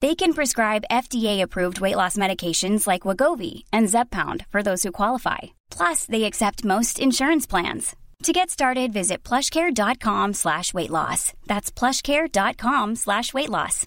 [0.00, 5.38] They can prescribe FDA-approved weight loss medications like Wagovi and Zepbound for those who qualify.
[5.70, 7.96] Plus, they accept most insurance plans.
[8.24, 11.32] To get started, visit plushcare.com slash weight loss.
[11.46, 13.86] That's plushcare.com slash weight loss.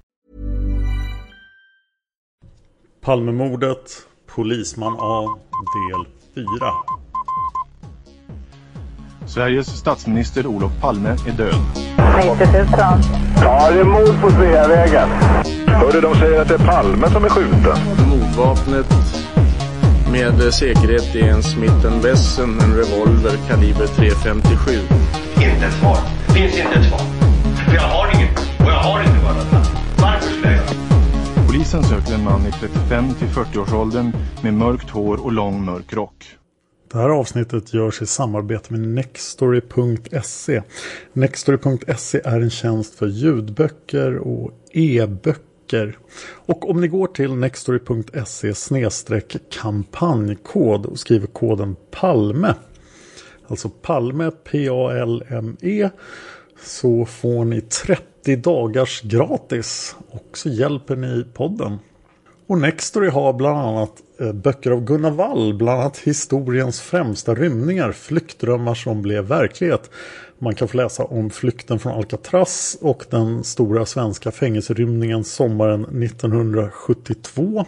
[3.02, 5.40] Palmemordet, Polisman A,
[5.73, 6.73] del 4.
[9.25, 12.00] Sveriges statsminister Olof Palme är död.
[12.22, 12.67] 90 000.
[13.41, 15.09] Ja, det är mord på Sveavägen.
[15.67, 17.78] Hörde de säger att det är Palme som är skjuten.
[18.09, 18.86] Mordvapnet
[20.11, 24.80] med säkerhet är en Smith Wesson, en revolver kaliber .357.
[25.36, 25.97] Inte ett svar.
[26.33, 27.00] Finns inte ett svar.
[27.66, 28.39] För jag har inget.
[28.39, 30.66] Och jag har inte varit Varför skulle jag?
[31.47, 36.41] Polisen söker en man i 35 till 40-årsåldern med mörkt hår och lång mörk rock.
[36.92, 40.62] Det här avsnittet görs i samarbete med Nextory.se.
[41.13, 45.97] Nextory.se är en tjänst för ljudböcker och e-böcker.
[46.24, 48.53] Och om ni går till nextory.se
[49.50, 52.56] kampanjkod och skriver koden PALME
[53.52, 55.90] Alltså Palme P-A-L-M-E
[56.63, 61.79] så får ni 30 dagars gratis och så hjälper ni podden.
[62.51, 67.91] Och Nextory har bland annat eh, böcker av Gunnar Wall, bland annat historiens främsta rymningar,
[67.91, 69.89] flyktdrömmar som blev verklighet.
[70.39, 77.66] Man kan få läsa om flykten från Alcatraz och den stora svenska fängelserymningen sommaren 1972.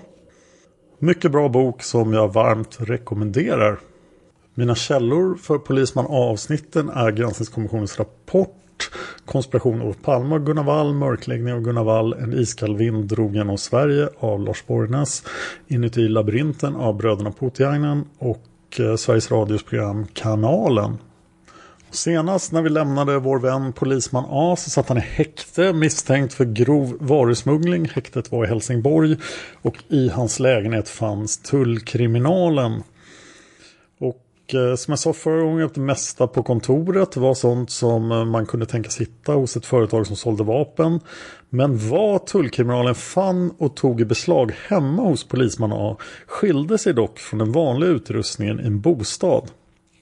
[0.99, 3.79] Mycket bra bok som jag varmt rekommenderar.
[4.53, 8.62] Mina källor för Polisman A-avsnitten är Granskningskommissionens rapport
[9.25, 13.57] Konspiration Olof Palme och Gunnar Wall, Mörkläggning av Gunnar Wall, En iskall vind drog genom
[13.57, 15.23] Sverige av Lars Borgnäs,
[15.67, 18.43] Inuti labyrinten av bröderna Putiainen och
[18.79, 20.97] eh, Sveriges Radios program Kanalen.
[21.91, 26.45] Senast när vi lämnade vår vän polisman A så satt han i häkte misstänkt för
[26.45, 27.89] grov varusmuggling.
[27.89, 29.17] Häktet var i Helsingborg
[29.61, 32.83] och i hans lägenhet fanns tullkriminalen.
[34.53, 38.45] Eh, som jag sa förra gången, det mesta på kontoret var sånt som eh, man
[38.45, 40.99] kunde tänkas hitta hos ett företag som sålde vapen.
[41.49, 45.97] Men vad tullkriminalen fann och tog i beslag hemma hos polisman A
[46.27, 49.51] skilde sig dock från den vanliga utrustningen i en bostad.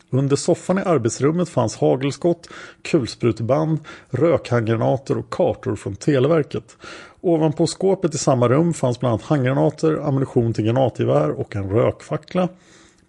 [0.10, 2.50] Under soffan i arbetsrummet fanns hagelskott,
[2.82, 3.80] kulspruteband,
[4.10, 6.78] rökhandgranater och kartor från Televerket.
[7.22, 12.50] Ovanpå skåpet i samma rum fanns bland annat handgranater, ammunition till granatgevär och en rökfackla.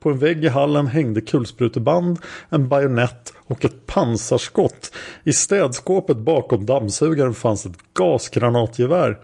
[0.02, 2.18] På en vägg i hallen hängde kulspruteband,
[2.48, 4.92] en bajonett och ett pansarskott.
[5.24, 9.18] I städskåpet bakom dammsugaren fanns ett gasgranatgevär.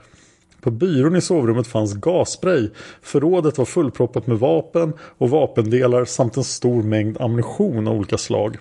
[0.61, 2.71] På byrån i sovrummet fanns gasspray.
[3.03, 8.59] Förrådet var fullproppat med vapen och vapendelar samt en stor mängd ammunition av olika slag.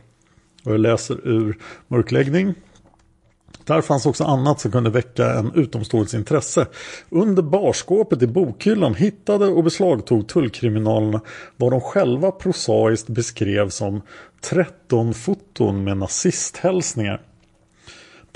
[0.64, 1.58] Och jag läser ur
[1.88, 2.54] mörkläggning.
[3.68, 6.68] Där fanns också annat som kunde väcka en utomståendes intresse.
[7.10, 11.22] Under barskåpet i bokhyllan hittade och beslagtog tullkriminalerna
[11.58, 14.02] vad de själva prosaiskt beskrev som
[14.42, 17.22] 13 foton med nazisthälsningar.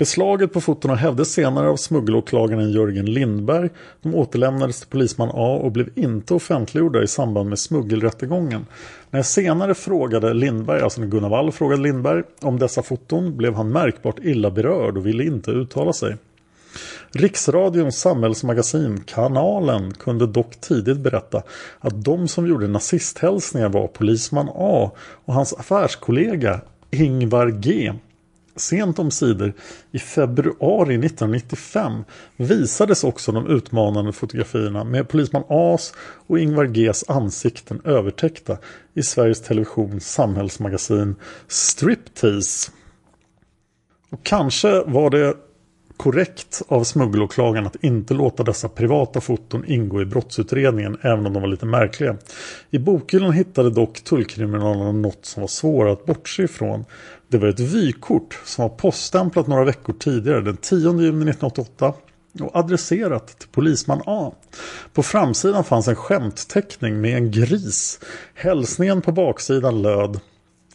[0.02, 3.70] Beslaget på fotona hävdes senare av smuggelåklagaren Jörgen Lindberg.
[4.02, 8.66] De återlämnades till polisman A och blev inte offentliggjorda i samband med smuggelrättegången.
[9.10, 13.54] När jag senare frågade Lindberg, alltså när Gunnar Wall frågade Lindberg om dessa foton blev
[13.54, 16.16] han märkbart illa berörd och ville inte uttala sig.
[17.10, 21.42] Riksradions samhällsmagasin Kanalen kunde dock tidigt berätta
[21.80, 24.90] att de som gjorde nazisthälsningar var polisman A
[25.24, 26.60] och hans affärskollega
[26.90, 27.92] Ingvar G.
[28.56, 29.52] Sent om sidor
[29.90, 32.04] i februari 1995
[32.36, 35.94] visades också de utmanande fotografierna med polisman As
[36.26, 38.58] och Ingvar Gs ansikten övertäckta
[38.94, 41.16] i Sveriges Televisions samhällsmagasin
[41.48, 42.72] Striptease.
[44.10, 45.34] Och kanske var det
[45.96, 51.42] korrekt av smuggelåklagaren att inte låta dessa privata foton ingå i brottsutredningen även om de
[51.42, 52.16] var lite märkliga.
[52.70, 56.84] I bokhyllan hittade dock tullkriminalerna något som var svårare att bortse ifrån.
[57.32, 61.94] Det var ett vykort som var poststämplat några veckor tidigare den 10 juni 1988
[62.40, 64.32] och adresserat till polisman A.
[64.92, 68.00] På framsidan fanns en skämtteckning med en gris.
[68.34, 70.20] Hälsningen på baksidan löd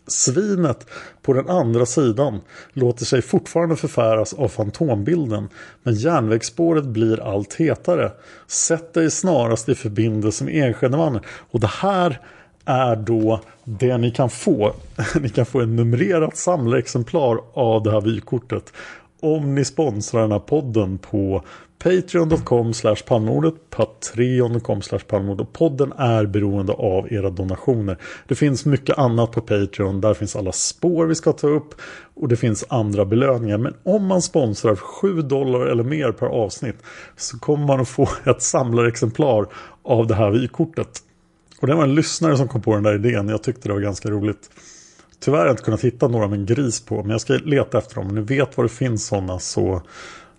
[0.07, 0.87] Svinet
[1.21, 2.41] på den andra sidan
[2.73, 5.49] låter sig fortfarande förfäras av fantombilden
[5.83, 8.11] men järnvägsspåret blir allt hetare.
[8.47, 11.21] Sätt dig snarast i förbindelse med Enskedemannen.
[11.51, 12.21] Och det här
[12.67, 14.73] är då det ni kan få.
[15.21, 18.73] ni kan få en numrerat samlarexemplar av det här vykortet
[19.19, 21.43] om ni sponsrar den här podden på
[21.83, 22.73] Patreon.com
[23.07, 25.53] palmordet, Patreon.com palmordet.
[25.53, 27.97] Podden är beroende av era donationer.
[28.27, 30.01] Det finns mycket annat på Patreon.
[30.01, 31.75] Där finns alla spår vi ska ta upp.
[32.15, 33.57] Och det finns andra belöningar.
[33.57, 36.77] Men om man sponsrar 7 dollar eller mer per avsnitt.
[37.15, 39.47] Så kommer man att få ett samlarexemplar
[39.83, 41.01] av det här vykortet.
[41.61, 43.29] Och det var en lyssnare som kom på den där idén.
[43.29, 44.49] Jag tyckte det var ganska roligt.
[45.19, 47.01] Tyvärr har jag inte kunnat hitta några med en gris på.
[47.01, 48.07] Men jag ska leta efter dem.
[48.07, 49.81] Om ni vet var det finns sådana så.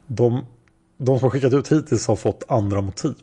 [0.07, 0.45] De
[0.99, 3.15] de som har skickat ut hittills har fått andra motiv.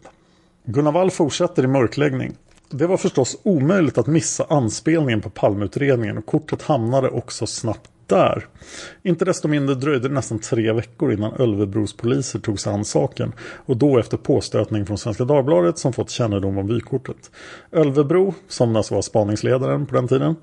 [0.66, 2.36] Gunnar Wall fortsätter i mörkläggning.
[2.70, 8.48] Det var förstås omöjligt att missa anspelningen på palmutredningen och kortet hamnade också snabbt där.
[9.04, 13.34] Inte desto mindre dröjde det nästan tre veckor innan Ölvebros poliser tog sig an saken
[13.66, 17.32] och då efter påstötning från Svenska Dagbladet som fått kännedom om vykortet.
[17.72, 20.36] Ölvebro, som alltså var spaningsledaren på den tiden,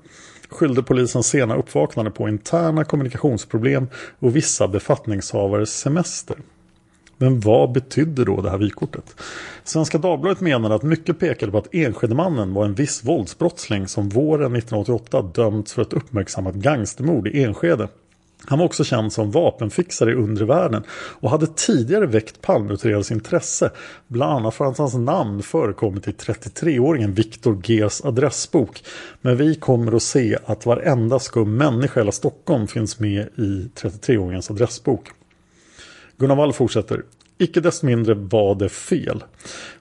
[0.49, 3.87] skyllde polisens sena uppvaknande på interna kommunikationsproblem
[4.19, 6.37] och vissa befattningshavares semester.
[7.23, 9.15] Men vad betydde då det här vykortet?
[9.63, 14.55] Svenska Dagbladet menade att mycket pekade på att Enskedemannen var en viss våldsbrottsling som våren
[14.55, 17.87] 1988 dömts för ett uppmärksammat gangstermord i Enskede.
[18.45, 23.71] Han var också känd som vapenfixare i undre världen och hade tidigare väckt Palmeutredarens intresse,
[24.07, 28.83] bland annat för att hans namn förekommit i 33-åringen Viktor Gs adressbok.
[29.21, 33.69] Men vi kommer att se att varenda skum människa i hela Stockholm finns med i
[33.75, 35.11] 33-åringens adressbok.
[36.17, 37.03] Gunnar Wall fortsätter.
[37.37, 39.23] Icke desto mindre var det fel.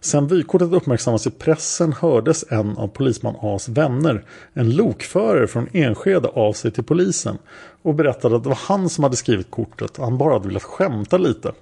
[0.00, 6.28] Sen vykortet uppmärksammas i pressen hördes en av polisman A's vänner, en lokförare från Enskede,
[6.28, 7.38] av sig till polisen
[7.82, 10.62] och berättade att det var han som hade skrivit kortet och han bara hade velat
[10.62, 11.52] skämta lite.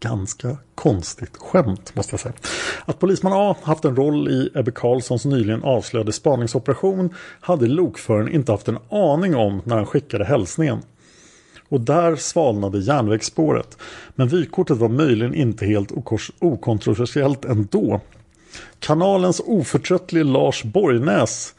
[0.00, 2.34] Ganska konstigt skämt måste jag säga.
[2.84, 8.52] Att polisman A haft en roll i Ebbe Carlssons nyligen avslöjade spaningsoperation hade lokföraren inte
[8.52, 10.78] haft en aning om när han skickade hälsningen.
[11.68, 13.78] Och där svalnade järnvägsspåret.
[14.14, 15.92] Men vykortet var möjligen inte helt
[16.38, 18.00] okontroversiellt ändå.
[18.78, 21.54] Kanalens oförtröttlige Lars Borgnäs,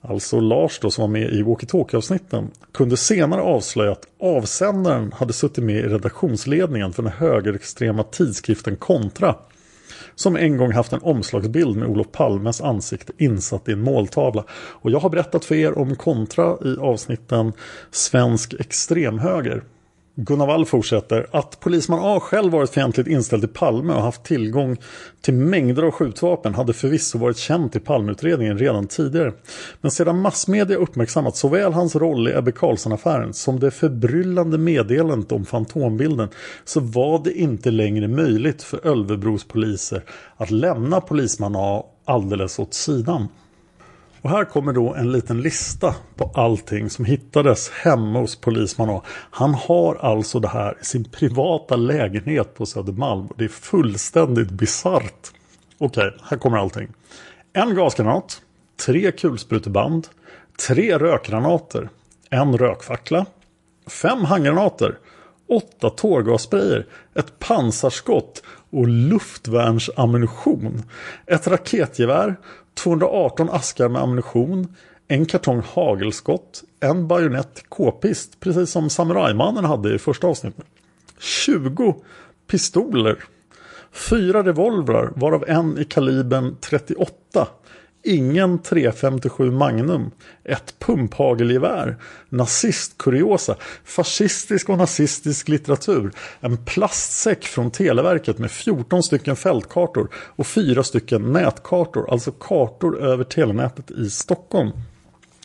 [0.00, 5.64] alltså Lars då som var med i walkie-talkie-avsnitten, kunde senare avslöja att avsändaren hade suttit
[5.64, 9.34] med i redaktionsledningen för den högerextrema tidskriften Kontra
[10.20, 14.44] som en gång haft en omslagsbild med Olof Palmes ansikte insatt i en måltavla.
[14.50, 17.52] Och jag har berättat för er om kontra i avsnitten
[17.90, 19.62] Svensk extremhöger.
[20.22, 24.76] Gunnar Wall fortsätter att polisman A själv varit fientligt inställd till Palme och haft tillgång
[25.20, 29.32] till mängder av skjutvapen hade förvisso varit känt i Palmeutredningen redan tidigare.
[29.80, 35.44] Men sedan massmedia uppmärksammat såväl hans roll i Ebbe Carlsson-affären som det förbryllande meddelandet om
[35.44, 36.28] fantombilden
[36.64, 40.02] så var det inte längre möjligt för Ölvebros poliser
[40.36, 43.28] att lämna polisman A alldeles åt sidan.
[44.22, 49.02] Och här kommer då en liten lista på allting som hittades hemma hos polisman A.
[49.30, 53.28] Han har alltså det här i sin privata lägenhet på Södermalm.
[53.36, 55.32] Det är fullständigt bisarrt.
[55.78, 56.88] Okej, här kommer allting.
[57.52, 58.42] En gasgranat,
[58.86, 60.08] tre kulspruteband,
[60.68, 61.88] tre rökgranater,
[62.30, 63.26] en rökfackla,
[63.86, 64.98] fem handgranater,
[65.48, 70.82] åtta tårgassprayer, ett pansarskott och luftvärnsammunition,
[71.26, 72.36] ett raketgevär,
[72.74, 74.66] 218 askar med ammunition,
[75.08, 80.64] en kartong hagelskott, en bajonett k-pist, precis som samurajmannen hade i första avsnittet.
[81.18, 81.94] 20
[82.46, 83.24] pistoler,
[83.92, 87.48] fyra revolvrar varav en i kalibern 38
[88.02, 90.10] Ingen 357 Magnum,
[90.44, 91.96] ett pumphagelgevär,
[92.28, 100.82] nazistkuriosa, fascistisk och nazistisk litteratur, en plastsäck från Televerket med 14 stycken fältkartor och 4
[100.82, 104.70] stycken nätkartor, alltså kartor över telenätet i Stockholm.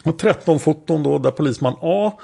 [0.03, 2.19] Och 13 foton då där polisman A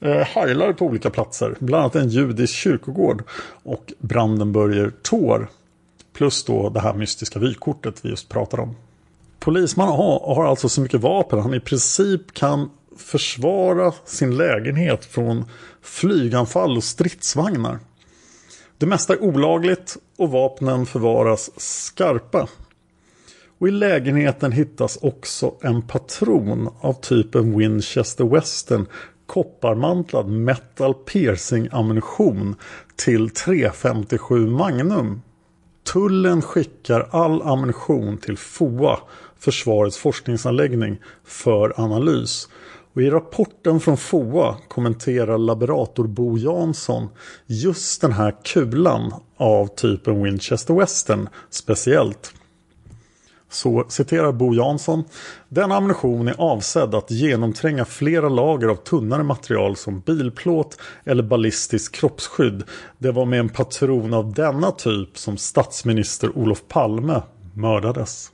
[0.00, 1.56] eh, heilar på olika platser.
[1.58, 3.22] Bland annat en judisk kyrkogård
[3.62, 5.48] och Brandenburger Tor.
[6.12, 8.76] Plus då det här mystiska vykortet vi just pratade om.
[9.40, 15.44] Polisman A har alltså så mycket vapen han i princip kan försvara sin lägenhet från
[15.82, 17.78] flyganfall och stridsvagnar.
[18.78, 22.48] Det mesta är olagligt och vapnen förvaras skarpa.
[23.58, 28.86] Och i lägenheten hittas också en patron av typen Winchester Western
[29.26, 32.54] kopparmantlad metal piercing ammunition
[32.96, 35.22] till 357 Magnum.
[35.92, 38.98] Tullen skickar all ammunition till FOA,
[39.40, 42.48] Försvarets forskningsanläggning, för analys.
[42.94, 47.08] Och I rapporten från FOA kommenterar laborator Bo Jansson
[47.46, 52.34] just den här kulan av typen Winchester Western speciellt.
[53.50, 55.04] Så citerar Bo Jansson.
[55.48, 61.94] Denna ammunition är avsedd att genomtränga flera lager av tunnare material som bilplåt eller ballistisk
[61.94, 62.62] kroppsskydd.
[62.98, 67.22] Det var med en patron av denna typ som statsminister Olof Palme
[67.54, 68.30] mördades.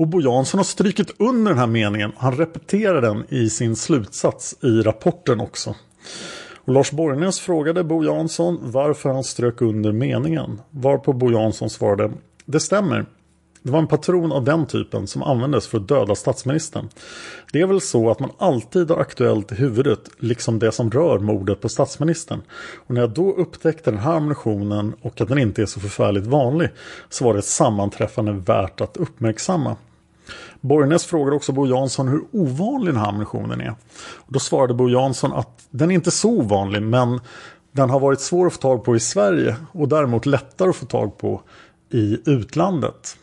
[0.00, 2.12] Och Bo Jansson har strykit under den här meningen.
[2.16, 5.74] Han repeterar den i sin slutsats i rapporten också.
[6.64, 10.60] Och Lars Borgnäs frågade Bo Jansson varför han strök under meningen.
[10.70, 12.12] Varpå Bo Jansson svarade
[12.44, 13.06] Det stämmer.
[13.62, 16.88] Det var en patron av den typen som användes för att döda statsministern.
[17.52, 21.18] Det är väl så att man alltid har aktuellt i huvudet, liksom det som rör
[21.18, 22.40] mordet på statsministern.
[22.86, 26.26] Och när jag då upptäckte den här ammunitionen och att den inte är så förfärligt
[26.26, 26.68] vanlig
[27.08, 29.76] så var det ett sammanträffande värt att uppmärksamma.
[30.60, 33.74] Borgnäs frågade också Bo Jansson hur ovanlig den här ammunitionen är.
[34.16, 37.20] Och då svarade Bo Jansson att den är inte så ovanlig men
[37.72, 40.86] den har varit svår att få tag på i Sverige och däremot lättare att få
[40.86, 41.42] tag på
[41.90, 43.16] i utlandet.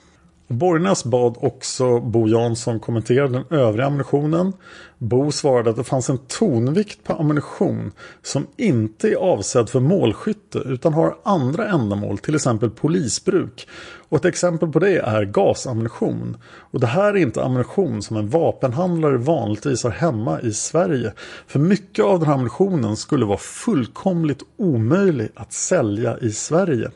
[0.47, 4.53] Borgnäs bad också Bo Jansson kommentera den övriga ammunitionen.
[4.97, 7.91] Bo svarade att det fanns en tonvikt på ammunition
[8.23, 13.67] som inte är avsedd för målskytte utan har andra ändamål, till exempel polisbruk.
[14.09, 16.37] Och ett exempel på det är gasammunition.
[16.45, 21.13] Och det här är inte ammunition som en vapenhandlare vanligtvis har hemma i Sverige.
[21.47, 26.91] För mycket av den här ammunitionen skulle vara fullkomligt omöjlig att sälja i Sverige.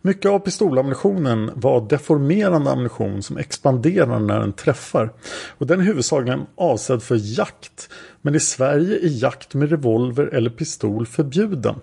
[0.00, 5.12] Mycket av pistolammunitionen var deformerande ammunition som expanderar när den träffar.
[5.58, 7.88] Och den är huvudsakligen avsedd för jakt.
[8.22, 11.74] Men i Sverige är jakt med revolver eller pistol förbjuden.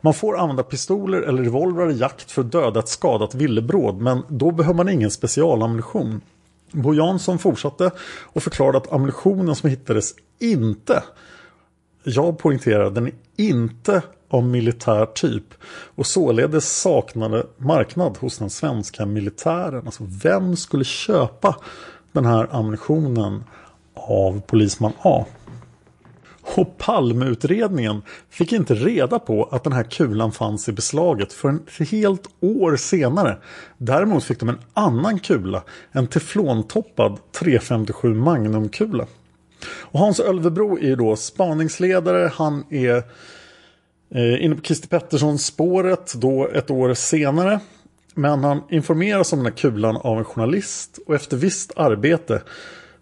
[0.00, 4.00] Man får använda pistoler eller revolver i jakt för att döda ett skadat villebråd.
[4.00, 6.20] Men då behöver man ingen specialammunition.
[6.72, 7.90] Bo Jansson fortsatte
[8.22, 11.02] och förklarade att ammunitionen som hittades inte
[12.02, 15.54] jag poängterar, den är inte av militär typ
[15.94, 19.86] och således saknade marknad hos den svenska militären.
[19.86, 21.56] Alltså vem skulle köpa
[22.12, 23.44] den här ammunitionen
[23.94, 25.24] av polisman A?
[26.56, 31.62] Och Palmeutredningen fick inte reda på att den här kulan fanns i beslaget för en
[31.90, 33.38] helt år senare.
[33.78, 39.06] Däremot fick de en annan kula, en teflontoppad 357 Magnumkula.
[39.66, 43.02] Och Hans Ölvebro är då spaningsledare, han är
[44.10, 47.60] Eh, inne på Christer Petterssons spåret då ett år senare.
[48.14, 52.42] Men han informeras om den här kulan av en journalist och efter visst arbete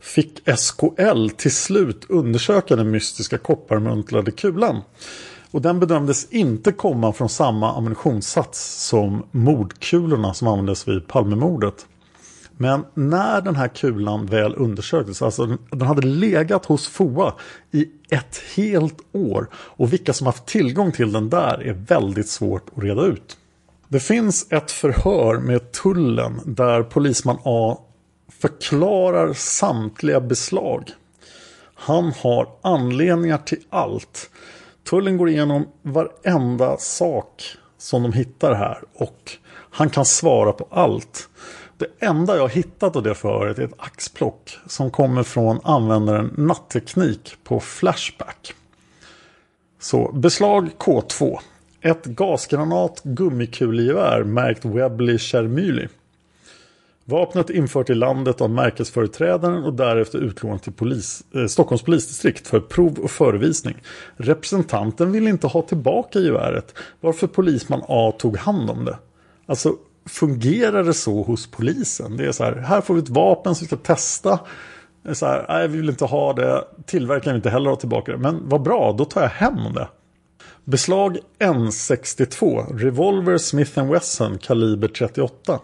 [0.01, 4.83] fick SKL till slut undersöka den mystiska kopparmuntlade kulan.
[5.51, 11.87] Och den bedömdes inte komma från samma ammunitionssats som mordkulorna som användes vid Palmemordet.
[12.57, 17.35] Men när den här kulan väl undersöktes, alltså den hade legat hos FOA
[17.71, 22.69] i ett helt år och vilka som haft tillgång till den där är väldigt svårt
[22.77, 23.37] att reda ut.
[23.89, 27.79] Det finns ett förhör med tullen där polisman A
[28.41, 30.91] förklarar samtliga beslag.
[31.75, 34.31] Han har anledningar till allt.
[34.91, 37.43] Tullen går igenom varenda sak
[37.79, 39.33] som de hittar här och
[39.71, 41.29] han kan svara på allt.
[41.79, 47.37] Det enda jag hittat av det förhöret är ett axplock som kommer från användaren Natteknik
[47.45, 48.55] på Flashback.
[49.81, 51.39] Så beslag K2.
[51.81, 55.89] Ett gasgranat gummikulgevär märkt Webley Chermyli.
[57.05, 62.61] Vapnet infört i landet av märkesföreträdaren och därefter utlånat till polis, eh, Stockholms polisdistrikt för
[62.61, 63.77] prov och förevisning.
[64.17, 68.99] Representanten ville inte ha tillbaka geväret varför polisman A tog hand om det.
[69.47, 72.17] Alltså fungerar det så hos polisen?
[72.17, 74.41] Det är så här, här får vi ett vapen som vi ska testa.
[75.13, 78.19] Så här, nej vi vill inte ha det, tillverkaren vill inte heller ha tillbaka det.
[78.19, 79.89] Men vad bra, då tar jag hem det.
[80.65, 85.61] Beslag N62, Revolver Smith Wesson kaliber 38.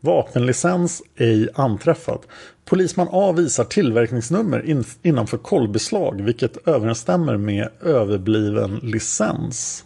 [0.00, 2.18] Vapenlicens ej anträffad.
[2.64, 9.84] Polisman A visar tillverkningsnummer in, innanför kollbeslag vilket överensstämmer med överbliven licens.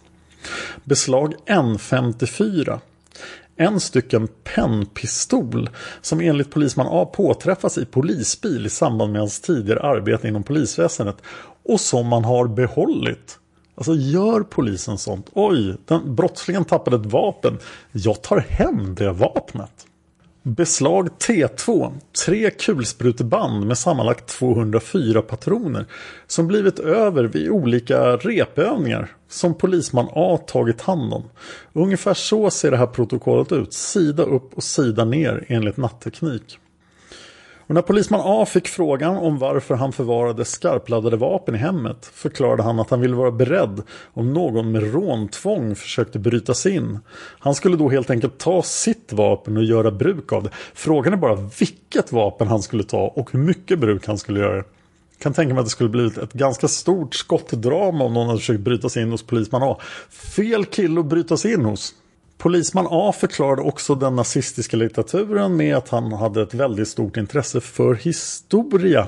[0.83, 2.79] Beslag N54.
[3.55, 5.69] En stycken pennpistol
[6.01, 11.17] som enligt polisman A påträffas i polisbil i samband med hans tidigare arbete inom polisväsendet
[11.63, 13.39] och som man har behållit.
[13.75, 15.29] Alltså gör polisen sånt?
[15.33, 17.57] Oj, den brottslingen tappade ett vapen.
[17.91, 19.87] Jag tar hem det vapnet.
[20.43, 21.93] Beslag T2.
[22.25, 25.85] Tre kulspruteband med sammanlagt 204 patroner
[26.27, 31.23] som blivit över vid olika repövningar som polisman A tagit hand om.
[31.73, 33.73] Ungefär så ser det här protokollet ut.
[33.73, 36.59] Sida upp och sida ner enligt natteknik.
[37.71, 42.63] Och när polisman A fick frågan om varför han förvarade skarpladdade vapen i hemmet förklarade
[42.63, 43.81] han att han ville vara beredd
[44.13, 46.99] om någon med råntvång försökte bryta sig in.
[47.39, 50.49] Han skulle då helt enkelt ta sitt vapen och göra bruk av det.
[50.73, 54.55] Frågan är bara vilket vapen han skulle ta och hur mycket bruk han skulle göra.
[54.55, 54.65] Jag
[55.19, 58.61] kan tänka mig att det skulle bli ett ganska stort skottdrama om någon hade försökt
[58.61, 59.77] bryta sig in hos polisman A.
[60.09, 61.93] Fel kille att bryta sig in hos.
[62.41, 67.61] Polisman A förklarade också den nazistiska litteraturen med att han hade ett väldigt stort intresse
[67.61, 69.07] för historia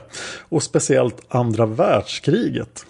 [0.50, 2.86] och speciellt andra världskriget.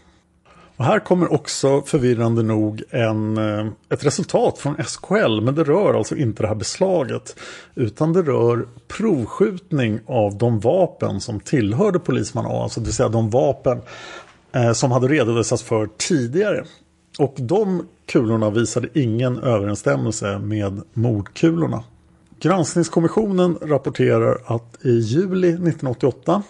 [0.77, 5.93] Och här kommer också förvirrande nog en, eh, ett resultat från SKL men det rör
[5.93, 7.39] alltså inte det här beslaget
[7.75, 13.09] utan det rör provskjutning av de vapen som tillhörde polisman A, alltså det vill säga
[13.09, 13.81] de vapen
[14.51, 16.63] eh, som hade redovisats för tidigare.
[17.19, 21.83] Och de kulorna visade ingen överensstämmelse med mordkulorna.
[22.39, 26.43] Granskningskommissionen rapporterar att i juli 1988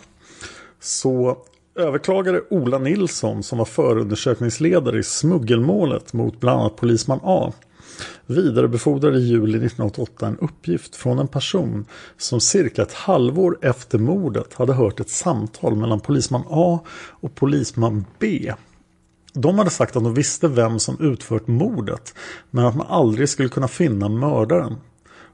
[0.79, 1.37] så
[1.75, 7.53] överklagade Ola Nilsson som var förundersökningsledare i smuggelmålet mot bland annat polisman A
[8.25, 11.85] vidarebefordrade i juli 1988 en uppgift från en person
[12.17, 16.79] som cirka ett halvår efter mordet hade hört ett samtal mellan polisman A
[17.09, 18.53] och polisman B
[19.33, 22.13] de hade sagt att de visste vem som utfört mordet
[22.51, 24.75] men att man aldrig skulle kunna finna mördaren.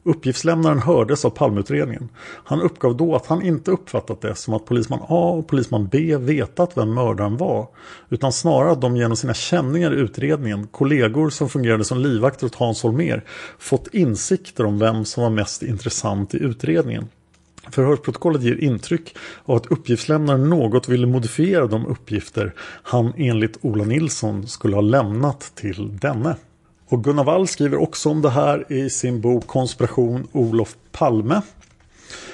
[0.04, 2.10] Uppgiftslämnaren hördes av palmutredningen.
[2.44, 6.18] Han uppgav då att han inte uppfattat det som att polisman A och polisman B
[6.18, 7.68] vetat vem mördaren var.
[8.10, 12.56] Utan snarare att de genom sina känningar i utredningen, kollegor som fungerade som livvakter åt
[12.56, 13.24] Hans Holmér,
[13.60, 17.08] fått insikter om vem som var mest intressant i utredningen.
[17.72, 22.54] Förhörsprotokollet ger intryck av att uppgiftslämnaren något ville modifiera de uppgifter
[22.84, 26.36] han enligt Ola Nilsson skulle ha lämnat till denne.
[26.90, 31.42] Och Gunnar Wall skriver också om det här i sin bok Konspiration Olof Palme.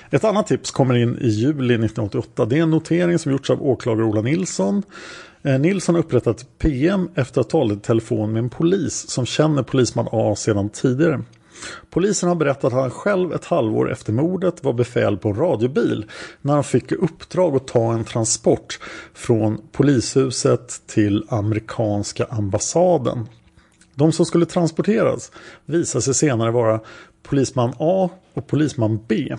[0.10, 2.46] Ett annat tips kommer in i juli 1988.
[2.46, 4.84] Det är en notering som gjorts av åklagare Ola Nilsson.
[5.44, 9.26] Eh, Nilsson har upprättat PM efter att ha talat i telefon med en polis som
[9.26, 11.22] känner polisman A sedan tidigare.
[11.90, 16.06] Polisen har berättat att han själv ett halvår efter mordet var befäl på en radiobil
[16.42, 18.80] när han fick uppdrag att ta en transport
[19.14, 23.30] från polishuset till amerikanska ambassaden.
[23.96, 25.32] De som skulle transporteras
[25.66, 26.80] visade sig senare vara
[27.24, 29.36] polisman A och polisman B.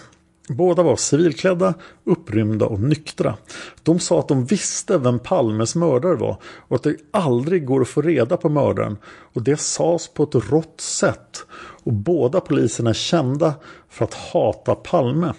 [0.49, 3.37] Båda var civilklädda, upprymda och nyktra.
[3.83, 7.89] De sa att de visste vem Palmes mördare var och att det aldrig går att
[7.89, 8.97] få reda på mördaren.
[9.07, 11.47] Och det sades på ett rått sätt.
[11.85, 13.55] Och båda poliserna är kända
[13.89, 15.33] för att hata Palme.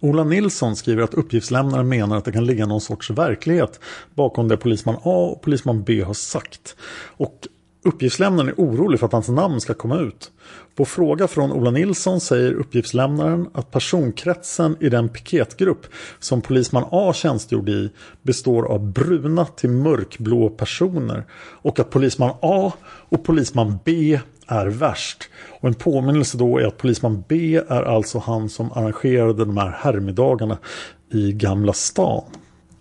[0.00, 3.80] Ola Nilsson skriver att uppgiftslämnaren menar att det kan ligga någon sorts verklighet
[4.14, 6.76] bakom det polisman A och polisman B har sagt.
[7.16, 7.48] Och
[7.86, 10.30] Uppgiftslämnaren är orolig för att hans namn ska komma ut.
[10.74, 15.86] På fråga från Ola Nilsson säger uppgiftslämnaren att personkretsen i den piketgrupp
[16.18, 17.90] som polisman A tjänstgjorde i
[18.22, 21.24] består av bruna till mörkblå personer
[21.62, 25.30] och att polisman A och polisman B är värst.
[25.60, 29.70] Och en påminnelse då är att polisman B är alltså han som arrangerade de här
[29.78, 30.58] herrmiddagarna
[31.12, 32.24] i Gamla stan.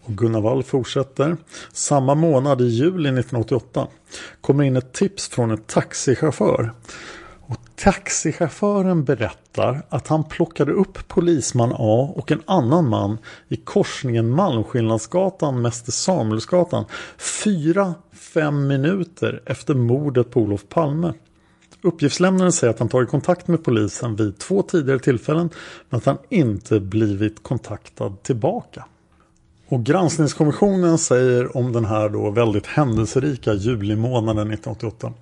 [0.05, 1.37] Och Gunnar Wall fortsätter.
[1.73, 3.87] Samma månad i juli 1988
[4.41, 6.71] kommer in ett tips från en taxichaufför.
[7.41, 14.29] Och taxichauffören berättar att han plockade upp polisman A och en annan man i korsningen
[14.29, 16.85] Malmskillnadsgatan Mäster Samuelsgatan
[17.17, 21.13] fyra, fem minuter efter mordet på Olof Palme.
[21.81, 25.49] Uppgiftslämnaren säger att han tagit kontakt med polisen vid två tidigare tillfällen
[25.89, 28.85] men att han inte blivit kontaktad tillbaka.
[29.73, 35.13] Och granskningskommissionen säger om den här då väldigt händelserika julimånaden 1988.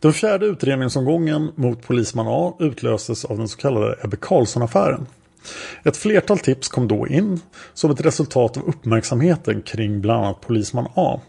[0.00, 5.06] Den fjärde utredningsomgången mot polisman A utlöstes av den så kallade Ebbe Carlsson-affären.
[5.84, 7.40] Ett flertal tips kom då in
[7.74, 11.20] som ett resultat av uppmärksamheten kring bland annat polisman A.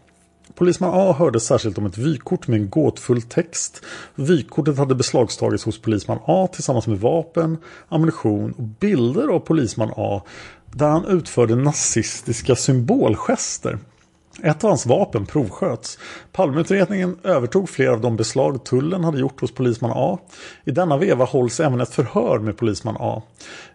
[0.55, 3.81] Polisman A hörde särskilt om ett vykort med en gåtfull text.
[4.15, 7.57] Vykortet hade beslagtagits hos polisman A tillsammans med vapen,
[7.89, 10.21] ammunition och bilder av polisman A
[10.65, 13.79] där han utförde nazistiska symbolgester.
[14.43, 15.99] Ett av hans vapen provsköts.
[16.31, 20.19] Palmeutredningen övertog flera av de beslag tullen hade gjort hos polisman A.
[20.63, 23.23] I denna veva hålls även ett förhör med polisman A.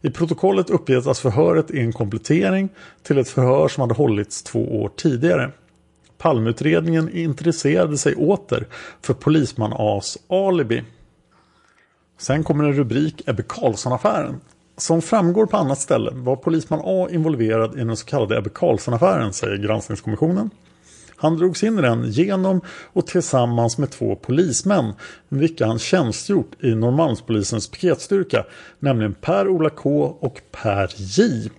[0.00, 2.68] I protokollet uppges att förhöret är en komplettering
[3.02, 5.52] till ett förhör som hade hållits två år tidigare.
[6.22, 8.66] Palmeutredningen intresserade sig åter
[9.00, 10.82] för polisman A's alibi.
[12.18, 14.40] Sen kommer en rubrik Ebbe Carlsson-affären.
[14.76, 19.32] Som framgår på annat ställe var polisman A involverad i den så kallade Ebbe Carlsson-affären,
[19.32, 20.50] säger granskningskommissionen.
[21.16, 22.60] Han drogs in i den genom
[22.92, 24.92] och tillsammans med två polismän,
[25.28, 28.44] vilka han tjänstgjort i Norrmalmspolisens piketstyrka,
[28.78, 31.50] nämligen Per-Ola K och Per J.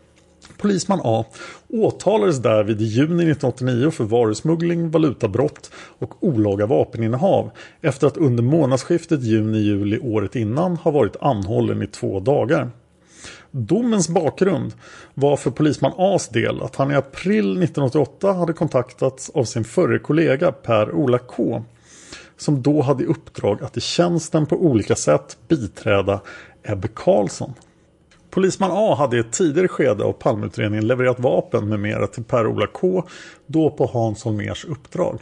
[0.58, 1.26] Polisman A
[1.73, 9.23] åtalades därvid i juni 1989 för varusmuggling, valutabrott och olaga vapeninnehav efter att under månadsskiftet
[9.23, 12.71] juni-juli året innan ha varit anhållen i två dagar.
[13.51, 14.73] Domens bakgrund
[15.13, 19.99] var för polisman A's del att han i april 1988 hade kontaktats av sin förre
[19.99, 21.63] kollega Per-Ola K.
[22.38, 26.21] Som då hade i uppdrag att i tjänsten på olika sätt biträda
[26.63, 27.53] Ebbe Karlsson.
[28.34, 32.67] Polisman A hade i ett tidigare skede av Palmeutredningen levererat vapen med mera till Per-Ola
[32.67, 33.04] K.
[33.48, 35.19] Då på Hans Holmers uppdrag.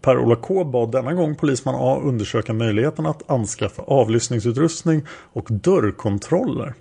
[0.00, 6.74] Per-Ola K bad denna gång polisman A undersöka möjligheten att anskaffa avlyssningsutrustning och dörrkontroller.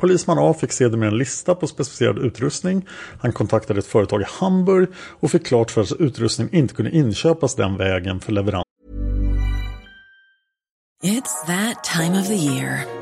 [0.00, 2.86] Polisman A fick sedermera en lista på specificerad utrustning.
[3.20, 4.88] Han kontaktade ett företag i Hamburg
[5.20, 8.64] och fick klart för sig att utrustning inte kunde inköpas den vägen för leverans.
[11.04, 13.01] It's that time of the year.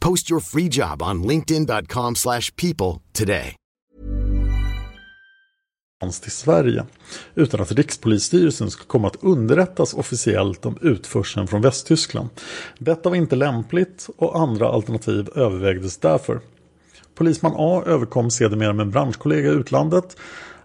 [0.00, 3.54] Post your free job on linkedin.com slash people today.
[6.22, 6.84] till Sverige
[7.34, 12.28] utan att Rikspolisstyrelsen skulle komma att underrättas officiellt om utförseln från Västtyskland.
[12.78, 16.40] Detta var inte lämpligt och andra alternativ övervägdes därför.
[17.14, 20.16] Polisman A överkom sedermera med en branschkollega i utlandet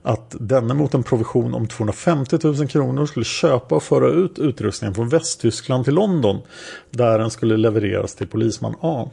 [0.02, 4.96] att denne mot en provision om 250 000 kronor skulle köpa och föra ut utrustningen
[4.96, 6.42] från Västtyskland till London
[6.90, 9.10] där den skulle levereras till polisman A.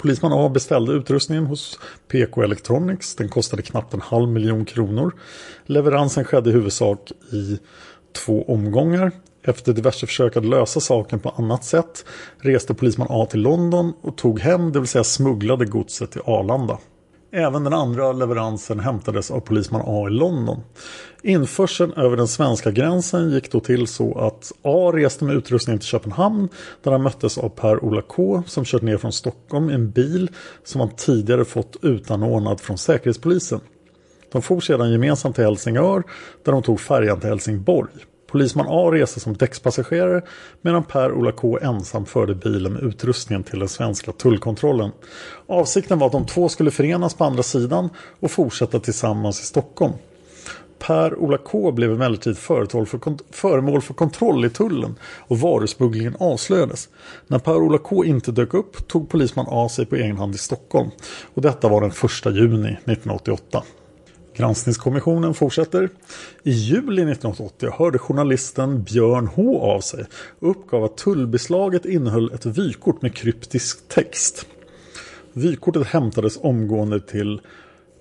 [0.00, 3.14] Polisman A beställde utrustningen hos PK Electronics.
[3.14, 5.14] Den kostade knappt en halv miljon kronor.
[5.66, 7.58] Leveransen skedde i huvudsak i
[8.12, 9.12] två omgångar.
[9.42, 12.04] Efter diverse försök att lösa saken på annat sätt
[12.38, 16.78] reste polisman A till London och tog hem, det vill säga smugglade godset till Arlanda.
[17.32, 20.60] Även den andra leveransen hämtades av polisman A i London.
[21.22, 25.88] Införseln över den svenska gränsen gick då till så att A reste med utrustningen till
[25.88, 26.48] Köpenhamn
[26.82, 30.30] där han möttes av Per-Ola K som kört ner från Stockholm i en bil
[30.64, 33.60] som han tidigare fått utanordnad från Säkerhetspolisen.
[34.32, 36.02] De for sedan gemensamt till Helsingör
[36.44, 37.92] där de tog färjan till Helsingborg.
[38.30, 40.22] Polisman A reste som däckspassagerare
[40.60, 44.90] medan Per-Ola K ensam förde bilen med utrustningen till den svenska tullkontrollen.
[45.46, 47.88] Avsikten var att de två skulle förenas på andra sidan
[48.20, 49.92] och fortsätta tillsammans i Stockholm.
[50.78, 52.38] Per-Ola K blev emellertid
[53.30, 56.88] föremål för kontroll i tullen och varusmugglingen avslöjades.
[57.26, 60.90] När Per-Ola K inte dök upp tog polisman A sig på egen hand i Stockholm
[61.34, 63.62] och detta var den 1 juni 1988.
[64.40, 65.88] Granskningskommissionen fortsätter.
[66.42, 70.04] I juli 1980 hörde journalisten Björn H av sig
[70.38, 74.46] och uppgav att tullbeslaget innehöll ett vykort med kryptisk text.
[75.32, 77.40] Vykortet hämtades omgående till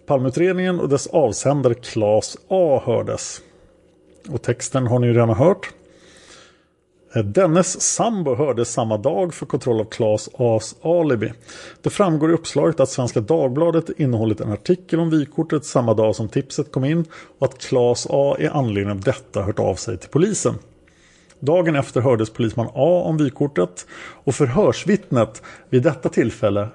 [0.06, 3.42] Palmeutredningen och dess avsändare Claes A hördes.
[4.30, 5.70] Och texten har ni ju redan hört.
[7.16, 11.34] Eh, dennes sambo hördes samma dag för kontroll av Claes A's alibi.
[11.82, 16.30] Det framgår i uppslaget att Svenska Dagbladet innehållit en artikel om vykortet samma dag som
[16.30, 17.06] tipset kom in
[17.40, 20.56] och att Claes A i anledning av detta hört av sig till polisen.
[21.40, 23.86] Dagen efter hördes polisman A om vykortet
[24.24, 26.68] och förhörsvittnet vid detta tillfälle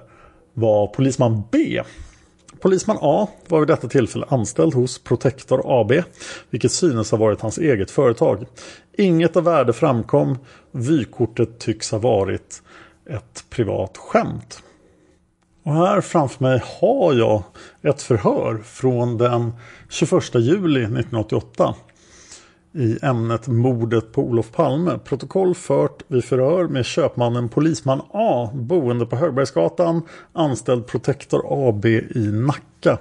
[0.53, 1.81] var polisman B.
[2.59, 5.91] Polisman A var vid detta tillfälle anställd hos Protector AB,
[6.49, 8.45] vilket synes ha varit hans eget företag.
[8.97, 10.37] Inget av värde framkom.
[10.71, 12.61] Vykortet tycks ha varit
[13.09, 14.63] ett privat skämt.
[15.63, 17.43] Och här framför mig har jag
[17.81, 19.53] ett förhör från den
[19.89, 21.75] 21 juli 1988
[22.75, 24.99] i ämnet mordet på Olof Palme.
[25.03, 30.01] Protokoll fört vid förhör med köpmannen Polisman A, boende på Högbergsgatan,
[30.33, 32.97] anställd Protector AB i Nacka.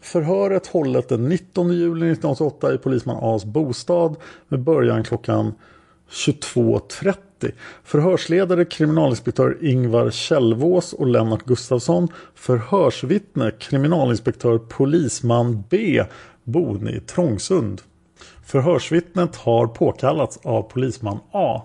[0.00, 4.16] Förhöret hållet den 19 juli 1988 i Polisman A's bostad
[4.48, 5.54] med början klockan
[6.10, 7.16] 22.30.
[7.84, 12.08] Förhörsledare kriminalinspektör Ingvar Källvås och Lennart Gustafsson.
[12.34, 16.04] Förhörsvittne kriminalinspektör Polisman B
[16.44, 17.82] boende i Trångsund.
[18.46, 21.62] Förhörsvittnet har påkallats av polisman A.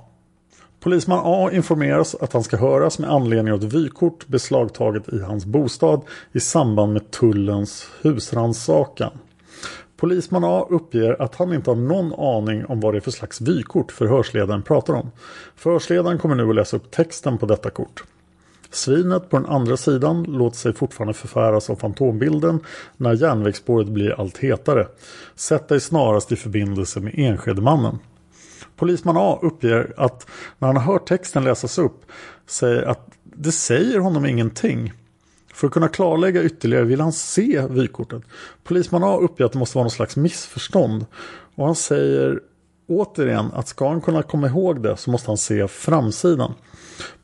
[0.80, 5.46] Polisman A informeras att han ska höras med anledning av ett vykort beslagtaget i hans
[5.46, 9.12] bostad i samband med tullens husrannsakan.
[9.98, 13.42] Polisman A uppger att han inte har någon aning om vad det är för slags
[13.42, 15.12] vykort förhörsledaren pratar om.
[15.56, 18.04] Förhörsledaren kommer nu att läsa upp texten på detta kort.
[18.72, 22.60] Svinet på den andra sidan låter sig fortfarande förfäras av fantombilden
[22.98, 24.88] när järnvägsspåret blir allt hetare.
[25.36, 28.00] Sätt dig snarast i förbindelse med Enskedemannen.
[28.76, 30.28] Polisman A uppger att
[30.60, 32.06] när han har hört texten läsas upp
[32.48, 34.94] säger att det säger honom ingenting.
[35.54, 38.22] För att kunna klarlägga ytterligare vill han se vykortet.
[38.64, 41.06] Polisman A uppger att det måste vara någon slags missförstånd.
[41.56, 42.40] Och han säger
[42.88, 46.54] återigen att ska han kunna komma ihåg det så måste han se framsidan.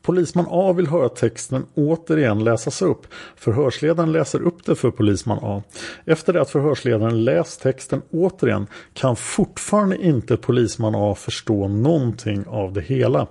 [0.08, 3.08] Polisman A vill höra texten återigen läsas upp.
[3.36, 5.64] Förhörsledaren läser upp det för polisman A.
[6.06, 12.74] Efter det att förhörsledaren läst texten återigen kan fortfarande inte polisman A förstå någonting av
[12.74, 13.28] det hela.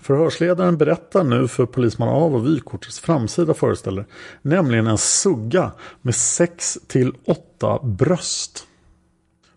[0.00, 4.04] Förhörsledaren berättar nu för polisman A vad vykortets framsida föreställer.
[4.42, 8.66] Nämligen en sugga med 6 till 8 bröst.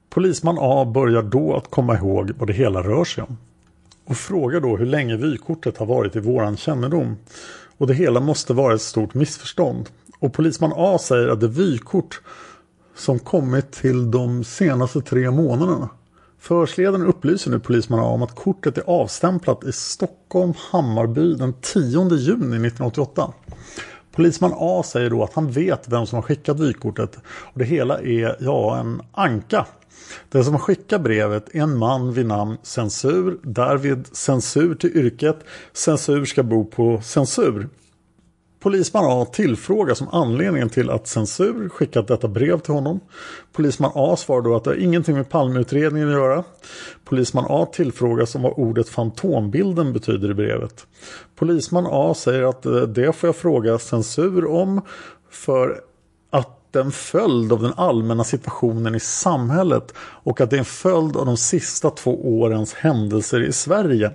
[0.10, 3.38] Polisman A börjar då att komma ihåg vad det hela rör sig om
[4.10, 7.18] och frågar då hur länge vykortet har varit i våran kännedom.
[7.78, 9.90] Och det hela måste vara ett stort missförstånd.
[10.20, 12.22] Och polisman A säger att det vykort
[12.96, 15.90] som kommit till de senaste tre månaderna.
[16.40, 21.84] Förhörsledaren upplyser nu polisman A om att kortet är avstämplat i Stockholm, Hammarby den 10
[22.16, 23.34] juni 1988.
[24.12, 28.02] Polisman A säger då att han vet vem som har skickat vykortet och det hela
[28.02, 29.66] är ja en anka
[30.30, 35.40] den som skickar brevet är en man vid namn Censur, därvid censur till yrket.
[35.74, 37.70] Censur ska bo på censur.
[38.60, 43.00] Polisman A tillfrågas om anledningen till att censur skickat detta brev till honom.
[43.54, 46.44] Polisman A svarar då att det har ingenting med Palmeutredningen att göra.
[47.06, 50.88] Polisman A tillfrågas om vad ordet fantombilden betyder i brevet.
[51.36, 54.82] Polisman A säger att eh, det får jag fråga censur om
[55.30, 55.82] för
[56.76, 61.26] en följd av den allmänna situationen i samhället och att det är en följd av
[61.26, 64.12] de sista två årens händelser i Sverige.